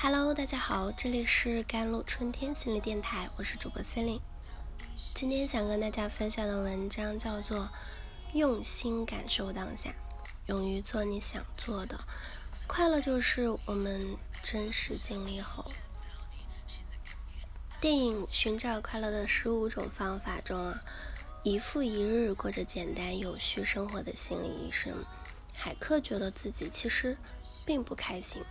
[0.00, 4.20] Hello，大家好，这里是甘露春天心理电台，我是主播森林。
[5.12, 7.64] 今天想跟大家分享的文章叫做
[8.32, 9.92] 《用心感受当下，
[10.46, 11.96] 勇于做你想做的》，
[12.68, 15.64] 快乐就是我们真实经历后。
[17.80, 20.80] 电影《寻找快乐的十五种方法》中啊，
[21.42, 25.04] 一复一日过着简单有序生活的心理医生
[25.56, 27.18] 海克觉得自己其实
[27.66, 28.44] 并不开心。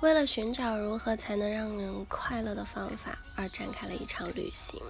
[0.00, 4.80] 为了寻找如何才能让人快乐的方法，而展开了一场旅行。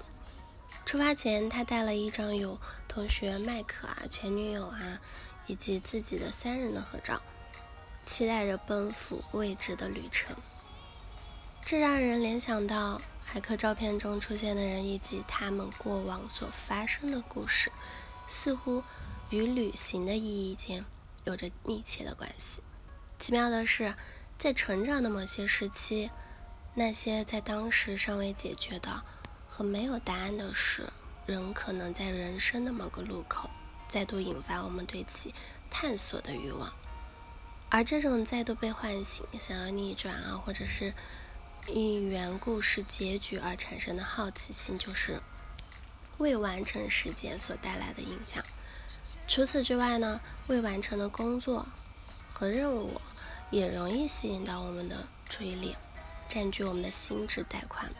[0.87, 5.01] 出发前，他带了一张有同学麦克啊、前女友啊
[5.49, 7.21] 以及自己的三人的合照，
[8.05, 10.37] 期待着奔赴未知的旅程。
[11.65, 17.73] 这让人联想到海克照片中出现的人以及他们过往所发生的故事，
[18.29, 18.85] 似乎
[19.31, 20.85] 与旅行的意义间
[21.25, 22.63] 有着密切的关系。
[23.19, 23.93] 奇妙的是。
[24.41, 26.11] 在成长的某些时期，
[26.73, 29.03] 那些在当时尚未解决的
[29.47, 30.91] 和没有答案的事，
[31.27, 33.51] 仍可能在人生的某个路口
[33.87, 35.35] 再度引发我们对其
[35.71, 36.73] 探索的欲望。
[37.69, 40.95] 而这种再度被唤醒、想要逆转啊，或者是
[41.67, 45.21] 因缘故事结局而产生的好奇心，就是
[46.17, 48.43] 未完成事件所带来的影响。
[49.29, 50.19] 除此之外呢，
[50.49, 51.67] 未完成的工作
[52.33, 52.99] 和任务。
[53.51, 55.77] 也容易吸引到我们的注意力，
[56.29, 57.91] 占据我们的心智带宽，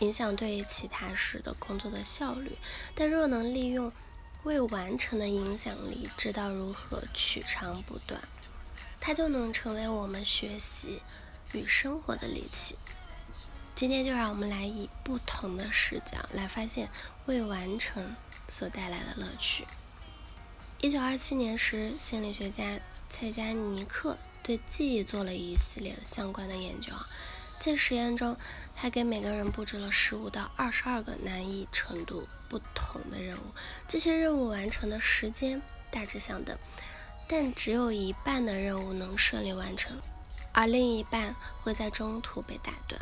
[0.00, 2.58] 影响对其他事的工作的效率。
[2.94, 3.92] 但若能利用
[4.42, 8.20] 未完成的影响力，知道如何取长补短，
[9.00, 11.00] 它就能成为我们学习
[11.52, 12.76] 与生活的利器。
[13.76, 16.88] 今天就让我们来以不同的视角来发现
[17.26, 18.14] 未完成
[18.48, 19.66] 所带来的乐趣。
[20.80, 22.78] 一九二七年时，心理学家
[23.08, 24.16] 蔡加尼克。
[24.46, 26.92] 对记忆做了一系列相关的研究，
[27.58, 28.36] 在实验中，
[28.76, 33.40] 他给每个人布置了十五到二十二个难易程度不同的任务，
[33.88, 36.58] 这些任务完成的时间大致相等，
[37.26, 39.96] 但只有一半的任务能顺利完成，
[40.52, 43.00] 而另一半会在中途被打断。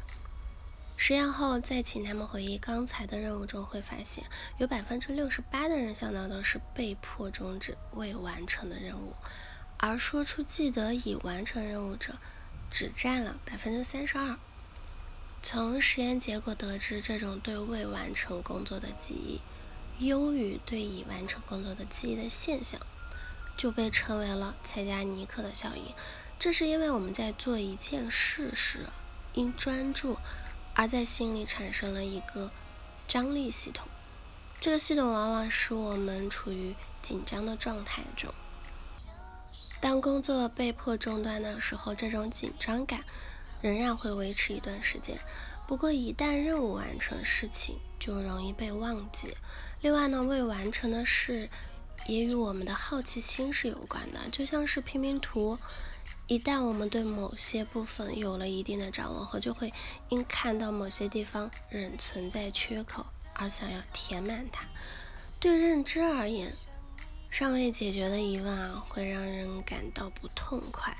[0.96, 4.22] 实验后再请他们回忆刚才的任务中，会发现
[4.58, 9.12] 有百分之六十八的人想到的是被迫终止未完成的任务。
[9.84, 12.14] 而说出记得已完成任务者，
[12.70, 14.38] 只占了百分之三十二。
[15.42, 19.40] 从实验结果得知，这种对未完成工作的记忆
[19.98, 22.80] 优于对已完成工作的记忆的现象，
[23.56, 25.92] 就被称为了蔡加尼克的效应。
[26.38, 28.86] 这是因为我们在做一件事时，
[29.32, 30.16] 因专注
[30.76, 32.52] 而在心里产生了一个
[33.08, 33.88] 张力系统。
[34.60, 38.32] 这个系统往往使我们处于紧张的状态中。
[39.82, 43.02] 当工作被迫中断的时候，这种紧张感
[43.60, 45.18] 仍然会维持一段时间。
[45.66, 49.36] 不过，一旦任务完成，事情就容易被忘记。
[49.80, 51.48] 另外呢，未完成的事
[52.06, 54.20] 也与我们的好奇心是有关的。
[54.30, 55.58] 就像是拼拼图，
[56.28, 59.72] 一旦我们对某些部分有了一定的掌握后，就会
[60.10, 63.04] 因看到某些地方仍存在缺口
[63.34, 64.64] 而想要填满它。
[65.40, 66.52] 对认知而言，
[67.32, 70.94] 尚未解决的疑问啊，会让人感到不痛快。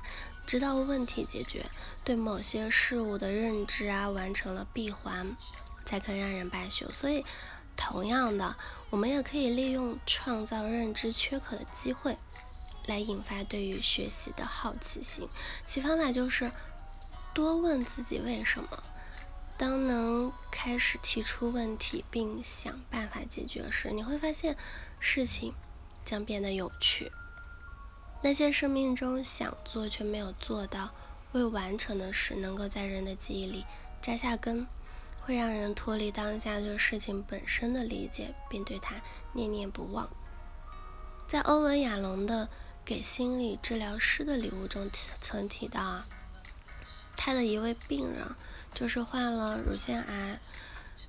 [0.47, 1.63] 直到问题解决，
[2.03, 5.37] 对某些事物的认知啊完成了闭环，
[5.85, 6.89] 才可让人罢休。
[6.89, 7.23] 所以，
[7.75, 8.55] 同样的，
[8.89, 12.17] 我们也可以利用创造认知缺口的机会，
[12.87, 15.29] 来引发对于学习的好奇心。
[15.67, 16.51] 其方法就是
[17.35, 18.83] 多问自己为什么。
[19.55, 24.57] 当能开始提出问题并想办法解决时，你会发现
[24.99, 25.53] 事情。
[26.05, 27.11] 将变得有趣。
[28.21, 30.91] 那些生命中想做却没有做到、
[31.33, 33.65] 未完成的事，能够在人的记忆里
[34.01, 34.65] 扎下根，
[35.19, 39.01] 会让人脱离当下对事情本身的理解，并对它
[39.33, 40.09] 念念不忘。
[41.27, 42.45] 在欧文·亚龙的
[42.85, 46.07] 《给心理治疗师的礼物》中曾提到啊，
[47.17, 48.25] 他的一位病人
[48.73, 50.39] 就是患了乳腺癌，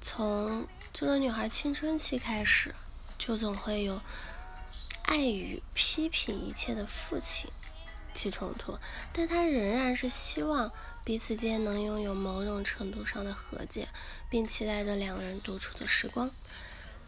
[0.01, 2.75] 从这个女孩青春期开始，
[3.17, 4.01] 就总会有。
[5.05, 7.49] 爱与批评一切的父亲
[8.15, 8.79] 起冲突，
[9.13, 10.73] 但他仍然是希望
[11.05, 13.89] 彼此间能拥有某种程度上的和解，
[14.31, 16.31] 并期待着两个人独处的时光。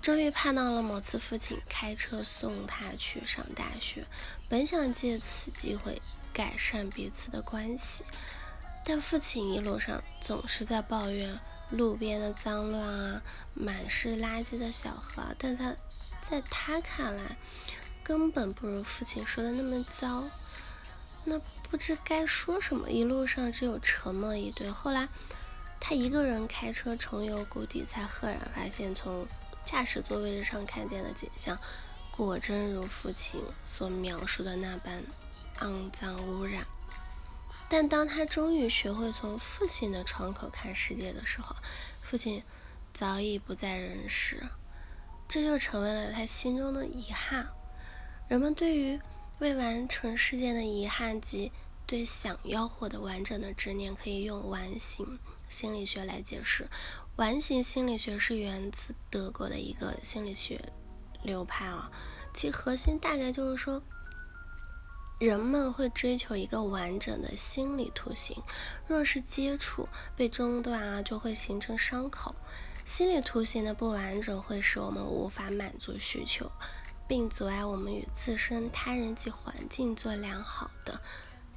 [0.03, 4.07] 终于盼到了某次父亲开车送他去上大学，
[4.49, 6.01] 本想借此机会
[6.33, 8.05] 改善彼此的关系，
[8.85, 11.41] 但父亲一路上总是在抱怨
[11.71, 13.23] 路边的脏乱啊，
[13.55, 15.75] 满是垃圾的小河，但他
[16.21, 17.37] 在他看来。
[18.07, 20.23] 根本不如父亲说的那么糟。
[21.25, 21.37] 那
[21.69, 24.71] 不知该说什么，一路上只有沉默以对。
[24.71, 25.09] 后来，
[25.81, 29.27] 他一个人开车重游故地，才赫然发现从
[29.65, 31.59] 驾驶座位置上看见的景象，
[32.13, 35.03] 果真如父亲所描述的那般
[35.59, 36.65] 肮脏污染。
[37.69, 41.57] 但当他终于学会从父亲的窗口看世界的时候，
[42.01, 42.45] 父亲
[42.95, 44.45] 早已不在人世，
[45.27, 47.49] 这就成为了他心中的遗憾。
[48.29, 49.01] 人们对于
[49.39, 51.53] 未完成事件的遗憾及
[51.87, 55.19] 对想要获得完整的执念，可以用完形
[55.49, 56.67] 心理学来解释。
[57.15, 60.73] 完形心理学是源自德国的一个心理学
[61.23, 61.91] 流派啊，
[62.35, 63.81] 其核心大概就是说，
[65.21, 68.43] 人们会追求一个完整的心理图形。
[68.89, 72.35] 若是接触被中断啊，就会形成伤口。
[72.85, 76.51] 心理图形的不完整会使我们无法满足需求。
[77.09, 81.01] 并阻碍我们与自身、他人及环境做良好的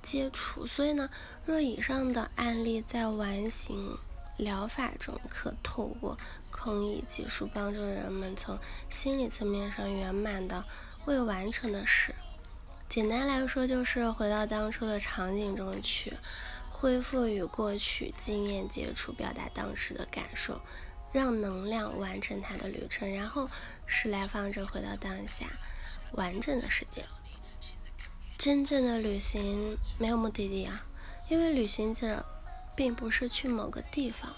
[0.01, 0.65] 接触。
[0.67, 1.09] 所以呢，
[1.45, 3.97] 若以上的案例在完形
[4.37, 6.17] 疗法中，可透过
[6.51, 8.57] 空意技术帮助人们从
[8.89, 10.63] 心理层面上圆满的
[11.05, 12.15] 未完成的事。
[12.87, 16.13] 简单来说，就是回到当初的场景中去，
[16.69, 20.59] 恢复与过去经验接触，表达当时的感受。
[21.11, 23.49] 让能量完成它的旅程，然后
[23.87, 25.47] 是来放着回到当下，
[26.11, 27.05] 完整的世界。
[28.37, 30.85] 真正的旅行没有目的地啊，
[31.27, 32.23] 因为旅行者
[32.75, 34.33] 并不是去某个地方，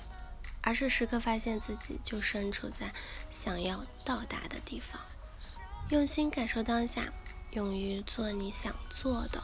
[0.61, 2.93] 而是时刻发现自己就身处在
[3.29, 4.99] 想要到达的地方。
[5.89, 7.11] 用心感受当下，
[7.51, 9.43] 勇于做你想做的，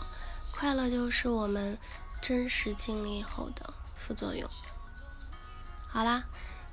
[0.53, 1.77] 快乐就是我们
[2.21, 4.49] 真实经历后的副作用。
[5.89, 6.23] 好啦。